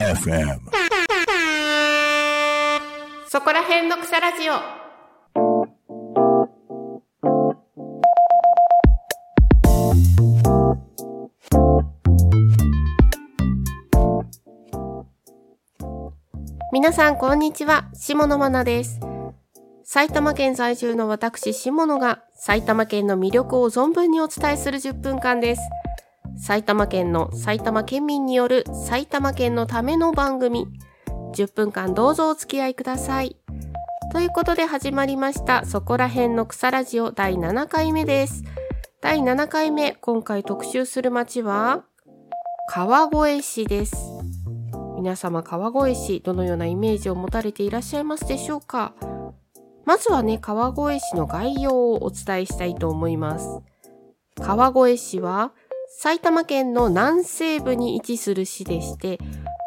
[0.00, 0.60] FM.
[3.28, 4.54] そこら辺の草ラジオ。
[16.72, 17.88] 皆さん、こんにちは。
[17.94, 19.09] 下野真奈です。
[19.92, 25.62] 埼玉県在住の私、下野が埼玉県の魅力を存分にお伝えする10分間です。
[26.36, 30.68] 埼玉県の埼玉県民による埼玉県のための番組。
[31.34, 33.36] 10分間どうぞお付き合いください。
[34.12, 38.44] ということで始まりました、そこら辺の草ラジオ第7回目です。
[39.00, 41.82] 第7回目、今回特集する街は、
[42.68, 43.96] 川越市です。
[44.94, 48.94] 皆様、川越市、どのようなイメージを持たれていらっしゃいますでしょうか？
[49.84, 53.60] まずはね、川越市の概要をお伝えしたいと思います。
[54.40, 55.52] 川越市は、
[55.98, 59.18] 埼玉県の南西部に位置する市でして、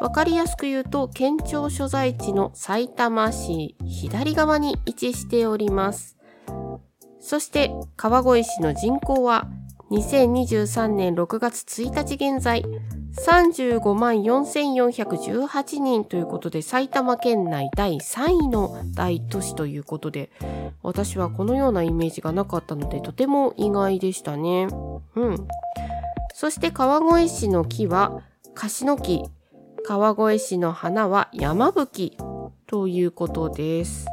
[0.00, 6.16] わかりやすく言うと、県庁所在地の埼玉市左側に位置しております。
[7.20, 9.48] そして、川越市の人口は、
[9.90, 12.64] 2023年6月1日現在、
[13.14, 20.30] 35万4418人ということで、埼玉県内第3位の大都市ということで、
[20.82, 24.68] 私はこのようなイメージがなかったので、とても意外でしたね。
[25.14, 25.48] うん。
[26.34, 28.22] そして川越市の木は、
[28.54, 29.24] 樫の木。
[29.84, 32.16] 川越市の花は山吹
[32.66, 34.06] ということです。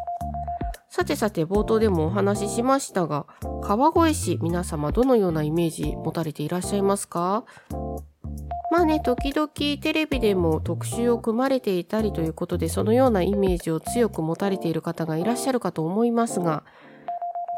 [0.89, 3.27] さてさて冒頭でもお話ししましたが、
[3.61, 7.45] 川越市皆様どのようなイメージ持たれていらっしゃいますか？
[8.71, 9.49] まあね、時々
[9.81, 16.63] テレビでも特集を組まれていたりということで、そのようなイメージを強く持たれている方がいらっしゃるかと思いますが、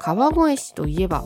[0.01, 1.23] 川越市といえば、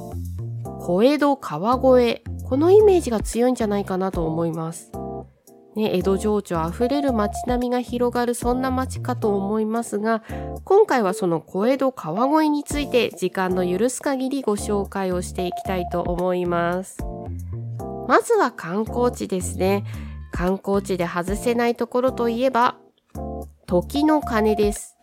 [0.80, 2.22] 小江戸川越。
[2.47, 4.91] このイメージが強いんじゃないかなと思います。
[5.75, 10.24] ね、江戸情緒あふれる街並みが広がるそんな街かと思いますが、
[10.63, 16.97] 今回はその小江戸川越について時間の許す限りご紹介をしていきたいと思います。
[18.07, 19.83] まずは観光地ですね。
[20.31, 22.77] 観光地で外せないところといえば、
[23.66, 24.97] 時の鐘です。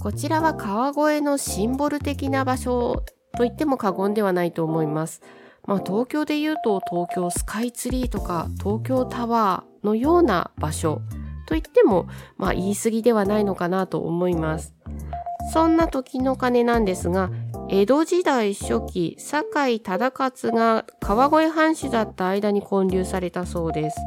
[0.00, 3.04] こちらは川越のシンボル的な場所
[3.36, 5.22] と言っても過言ではないと思います。
[5.66, 11.02] まあ東京で言うと東京スカイツリーとか東京タワーのような場所
[11.46, 14.74] と言ってもまあ言い過ぎではないのかなと思います。
[15.52, 17.30] そんな時の鐘なんですが、
[17.70, 23.98] 江戸時代初期、酒井忠勝が川越藩主だった間に建立されたそうです。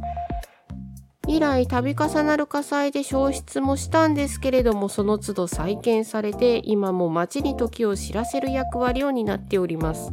[1.28, 10.12] 以来、度重なる火災で消失もしたんですけれども、その都度再建されて、今も町に時を知らせる役割を担っております。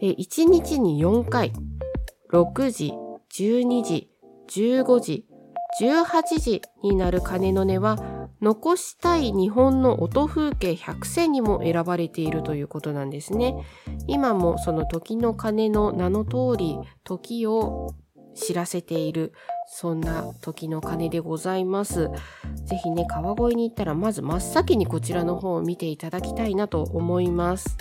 [0.00, 1.52] で1日に4回、
[2.32, 2.94] 6時、
[3.34, 4.10] 12時、
[4.48, 5.26] 15時、
[5.82, 7.98] 18時になる鐘の音は、
[8.40, 13.54] 残したい日本の音風景100選にも選ばれているということなんですね。
[14.06, 17.94] 今もその時の鐘の名の通り、時を
[18.34, 19.32] 知らせている、
[19.66, 22.10] そんな時の鐘でございます。
[22.64, 27.76] ぜひね、川越に行ったら、まず真っ先にこちらの方を見ていただきたいなと思います。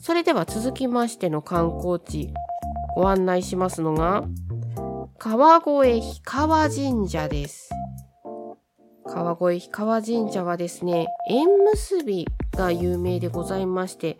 [0.00, 2.32] それでは続きましての観光地、
[2.94, 4.24] ご案内しますのが、
[5.18, 7.70] 川越氷川神社です。
[9.18, 14.18] 川越氷川神社はですね、縁結びが有名でございまして、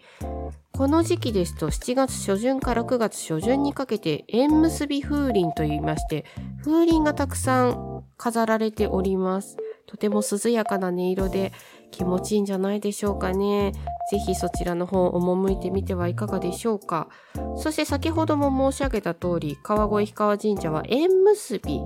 [0.73, 6.25] この時期ですと7月初旬から9月初旬にかけて縁結び風鈴と言いまして、
[6.65, 9.57] 風鈴がたくさん飾られております。
[9.87, 11.53] とても涼やかな音色で
[11.91, 13.73] 気持ちいいんじゃないでしょうかね。
[14.11, 17.09] ぜひそちらの方を赴いてみてはいかがでしょうか。
[17.57, 21.81] そして先ほども申し上げた通り、川越氷川神社は縁結び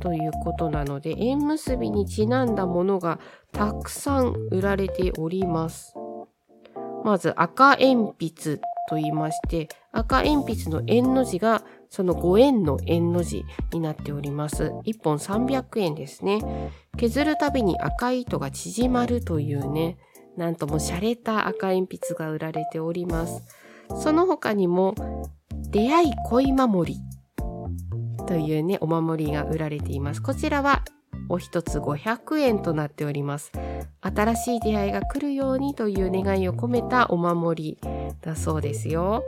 [0.00, 3.20] ということなので、縁結びにちなんだものが
[3.52, 5.94] たくさん売られております。
[7.04, 14.72] まず赤鉛筆と言いまして、赤鉛筆の円の字がその5円の円の字になっております。
[14.84, 16.42] 1本300円ですね。
[16.98, 19.96] 削るたびに赤い糸が縮まるというね、
[20.36, 23.44] なんとも洒落た赤鉛筆が売られております。
[23.96, 24.94] その他にも、
[25.70, 27.00] 出会い恋守り
[28.26, 30.22] というね、お守りが売られています。
[30.22, 30.84] こちらは
[31.28, 33.52] お一つ500円となっております。
[34.00, 37.90] 新しい出会いが来るようにという願いを込めたお守り
[38.22, 39.24] だそうですよ。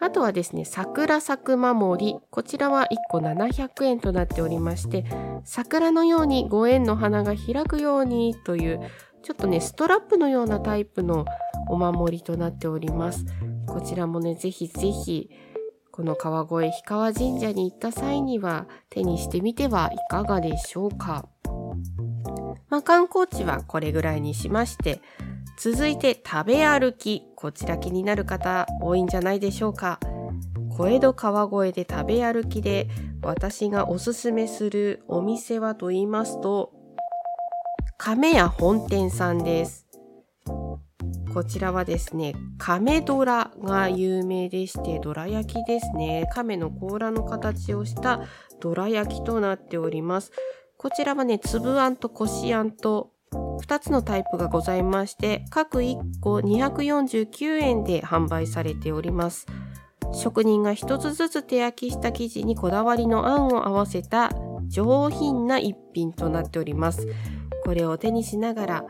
[0.00, 2.16] あとはですね、桜咲く守り。
[2.30, 5.04] こちらは1個700円となっておりまして、
[5.44, 8.80] 桜のようにご縁の花が開くようにという、
[9.22, 11.24] ちょっとね、ストラップのようなタイプの
[11.68, 13.26] お守りとなっております。
[13.66, 15.30] こちらもね、ぜひぜひ、
[15.90, 21.28] この川越氷川神社に行った際には手にしてみてはいかがでしょうか。
[22.68, 25.00] まあ、観光地はこれぐらいにしまして、
[25.58, 27.27] 続いて食べ歩き。
[27.40, 30.00] こちら気になる方多いんじゃないでしょうか。
[30.76, 32.88] 小江戸川越で食べ歩きで
[33.22, 36.72] 私がおすすめするお店はと言いますと、
[37.96, 39.86] 亀屋本店さんです。
[41.32, 46.28] こちらはですね、亀ドラが有名でして、ドラ焼きですね。
[46.34, 48.22] 亀の甲羅の形をした
[48.58, 50.32] ドラ焼きとなっております。
[50.76, 53.12] こちらはね、粒あんとこしあんと
[53.58, 59.46] 2つのタイプがございまして、各1個249円で販売されております。
[60.12, 64.30] 職人が一つずつ手焼きした生地にこだわりのあんを合わせた
[64.66, 67.06] 上品な一品となっております。
[67.64, 68.84] これを手にしながら、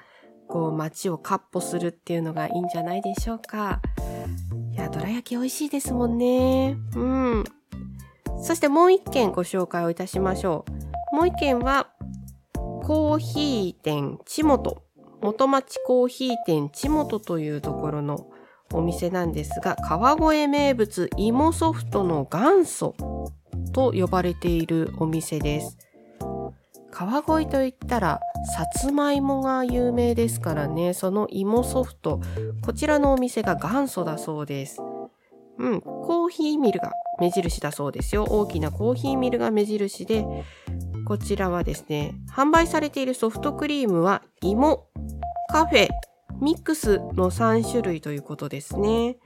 [0.46, 3.80] こう街をかっ歩するっていうのがいいんじゃないでしょうか。
[4.72, 6.76] いや、どら焼き美味しいですもんね。
[6.94, 7.44] うん。
[8.40, 10.64] そしてもう一件ご紹介をいたしましょ
[11.12, 11.16] う。
[11.16, 11.88] もう一件は、
[12.88, 14.82] コーヒー店ちもと。
[15.20, 18.30] 元町コーヒー店ちもとというところの
[18.72, 22.94] お店なんですが、川越名物芋ソフトの元祖
[23.74, 25.76] と呼ばれているお店です。
[26.90, 28.20] 川越といったら、
[28.56, 32.22] さつまいもが有名ですからね、その芋ソフト、
[32.62, 34.80] こちらのお店が元祖だそうです。
[35.58, 38.24] うん、コーヒーミルが目印だそうですよ。
[38.24, 40.24] 大きなコーヒーミルが目印で、
[41.08, 44.88] こちらはですね、販売されているソフトクリームは芋、
[45.50, 45.88] カフェ、
[46.38, 49.16] ミックスの3種類ということですね。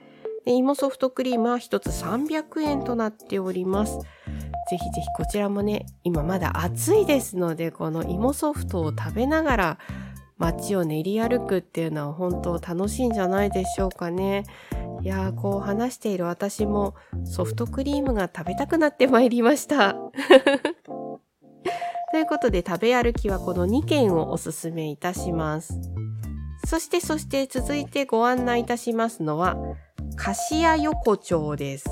[0.47, 3.99] で芋ソフトクリームは1つ300円となっております。
[3.99, 9.79] ぜひぜひこちらもね、今まだ暑いですので、この芋ソフトを食べながら
[10.39, 14.45] 街を練り歩くっていうのは本当楽しいんじゃないでしょうかね。
[15.03, 16.95] いやー、こう話している私も
[17.25, 19.97] ソフトクリームが食べたくなってまいりました。
[22.13, 25.81] ということで食べ歩きはこの2件をおすすめいたします。
[26.67, 29.57] そしてそして続いてご案内いたしますのは、
[30.17, 31.89] 菓子屋横丁です。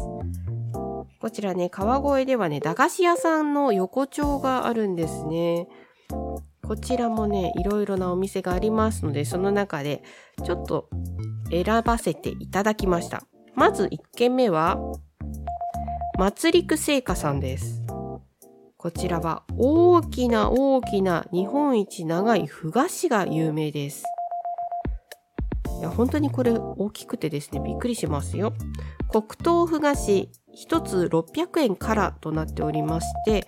[1.20, 5.68] こちらね、川越ではね、駄菓子屋さんの横丁があるんですね。
[6.10, 10.02] こちらもね、いろいろなお店がありますので、その中で
[10.44, 10.90] ちょっと
[11.50, 13.22] 選ばせていただきました。
[13.54, 14.78] まず1軒目は、
[16.18, 17.79] 祭りく製菓さんです。
[18.82, 24.04] こちらは大きな大きな日本一長いふ菓子が有名です。
[25.78, 28.54] いや、本当にこれ大きくてですね、びっくりしますよ。
[29.10, 30.30] 黒糖ふ菓子
[30.66, 33.46] 1つ600円からとなっておりまして、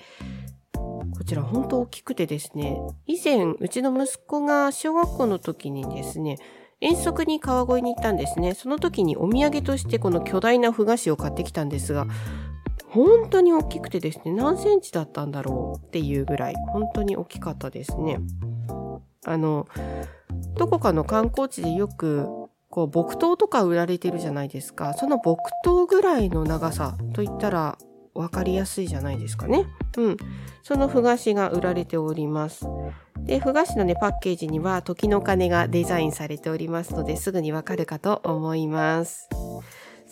[0.74, 2.76] こちら本当大きくてですね、
[3.06, 6.36] 以前うちの息子が小学校の時にですね、
[6.82, 8.52] 遠足に川越に行ったんですね。
[8.52, 12.06] その時にお土産としてこの巨大なふ菓子を買ってきたんですが、
[12.92, 18.20] 本当に大きくてですね、何センチだったんだろうっていうぐらい、本当に大きかったですね。
[19.24, 19.66] あの、
[20.56, 22.28] どこかの観光地でよく、
[22.68, 24.92] こう、木刀とか売られてるじゃないですか。
[24.94, 27.78] その木刀ぐらいの長さといったら
[28.14, 29.64] 分かりやすいじゃないですかね。
[29.96, 30.16] うん。
[30.62, 32.66] そのふ菓子が売られております。
[33.20, 39.30] で、ふ菓子のね、パッケージには時の鐘がデザインされておりますので、すぐにわかるかと思います。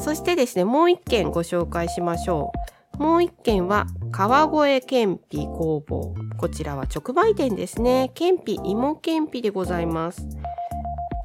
[0.00, 2.53] そしてですね、もう一件ご紹介しましょ
[2.98, 3.03] う。
[3.03, 4.44] もう一件は、川
[4.77, 6.15] 越けんぴ工房。
[6.39, 8.10] こちらは直売店ですね。
[8.15, 10.27] けんぴ、芋けんぴでございます。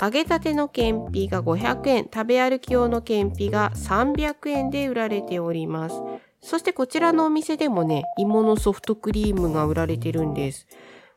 [0.02, 5.96] 揚げたてのけんぴが500円、食べ歩き用のけんぴが300円で売られております。
[6.42, 10.68] そしてこちらのお店でもね、芋のソフトクリームが売られてるんです。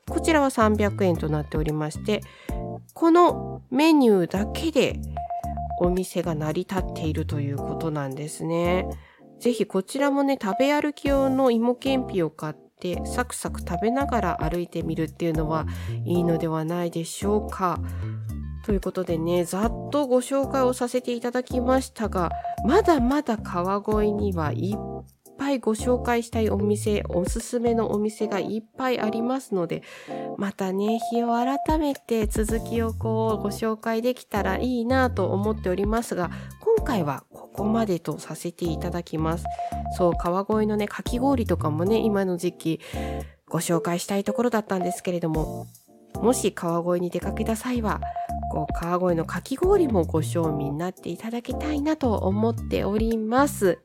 [0.09, 2.23] こちらは300円となっておりまして、
[2.95, 5.01] このメニューだけで
[5.81, 8.89] お店が成り立っているということなんですね。
[9.41, 15.67] ぜひこちらもね、食べ歩き用の芋けんぴを買って、サクサク食べながら歩いてみるっていうのは
[16.05, 17.79] いいのではないでしょうか。
[18.65, 22.31] ということでね、ざっとご紹介をさせていただきましたが、
[22.67, 25.05] まだまだ川越にはいっ
[25.49, 29.83] ぱいご紹介したいお店、おすすめのお店がいっぱいありますので、
[30.37, 36.31] またね、日を改めて続きをこうご紹介できたらいいなと思っておりますが、
[36.77, 39.47] 今回はここまでとさせていただきます。
[39.97, 42.81] そう、川越のね、かき氷とかもね、今の時期
[43.49, 45.67] ご紹介したいところだったんですけれども、
[46.21, 48.03] もし川越に出かけた際は、
[48.53, 53.79] こう川越のかき氷もご賞味になっていただきたいなと思っております。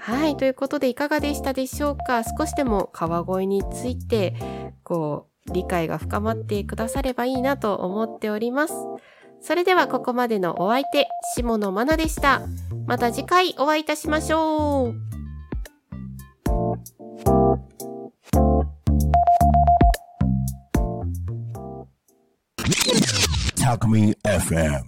[0.00, 2.22] はいということでいかがでしたでしょうか？
[2.24, 4.34] 少しでも川越について
[4.82, 8.74] こう理解が深まってくださればいいなと思っております。
[9.40, 12.42] それではここまでのお相手、下野真奈でした。
[12.86, 14.94] また次回お会いいたしましょう。
[23.56, 24.82] Talk Me FM.